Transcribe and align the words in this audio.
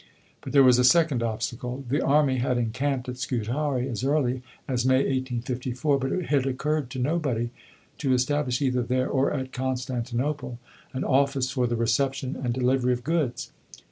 But 0.41 0.51
there 0.51 0.63
was 0.63 0.79
a 0.79 0.83
second 0.83 1.21
obstacle. 1.21 1.85
The 1.87 2.01
army 2.01 2.37
had 2.39 2.57
encamped 2.57 3.07
at 3.07 3.19
Scutari 3.19 3.87
as 3.87 4.03
early 4.03 4.41
as 4.67 4.83
May 4.83 4.95
1854, 4.95 5.99
but 5.99 6.11
it 6.11 6.25
had 6.25 6.47
occurred 6.47 6.89
to 6.89 6.97
nobody 6.97 7.51
to 7.99 8.11
establish 8.11 8.63
either 8.63 8.81
there 8.81 9.07
or 9.07 9.31
at 9.31 9.53
Constantinople 9.53 10.57
an 10.91 11.03
office 11.03 11.51
for 11.51 11.67
the 11.67 11.75
reception 11.75 12.35
and 12.35 12.51
delivery 12.51 12.93
of 12.93 13.03
goods. 13.03 13.51